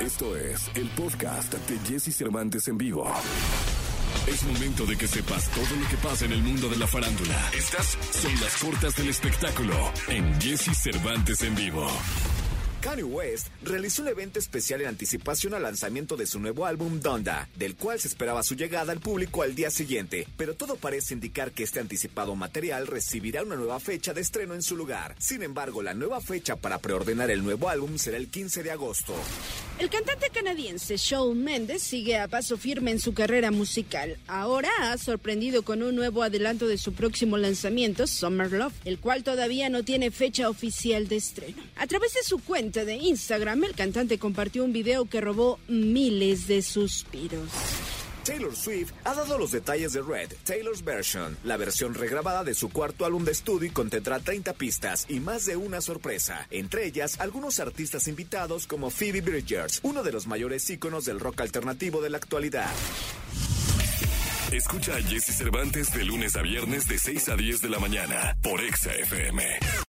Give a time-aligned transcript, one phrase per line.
[0.00, 3.06] Esto es el podcast de Jesse Cervantes en vivo.
[4.26, 7.50] Es momento de que sepas todo lo que pasa en el mundo de la farándula.
[7.54, 9.74] Estas son las cortas del espectáculo
[10.08, 11.86] en Jesse Cervantes en vivo.
[12.80, 17.46] Kanye West realizó un evento especial en anticipación al lanzamiento de su nuevo álbum Donda,
[17.56, 21.52] del cual se esperaba su llegada al público al día siguiente, pero todo parece indicar
[21.52, 25.14] que este anticipado material recibirá una nueva fecha de estreno en su lugar.
[25.18, 29.14] Sin embargo, la nueva fecha para preordenar el nuevo álbum será el 15 de agosto.
[29.80, 34.18] El cantante canadiense Shawn Mendes sigue a paso firme en su carrera musical.
[34.26, 39.24] Ahora ha sorprendido con un nuevo adelanto de su próximo lanzamiento, Summer Love, el cual
[39.24, 41.62] todavía no tiene fecha oficial de estreno.
[41.76, 46.46] A través de su cuenta de Instagram, el cantante compartió un video que robó miles
[46.46, 47.48] de suspiros.
[48.24, 52.70] Taylor Swift ha dado los detalles de Red, Taylor's Version, la versión regrabada de su
[52.70, 57.18] cuarto álbum de estudio y contendrá 30 pistas y más de una sorpresa, entre ellas
[57.20, 62.10] algunos artistas invitados como Phoebe Bridgers, uno de los mayores íconos del rock alternativo de
[62.10, 62.70] la actualidad.
[64.52, 68.36] Escucha a Jesse Cervantes de lunes a viernes de 6 a 10 de la mañana
[68.42, 69.80] por Exa FM.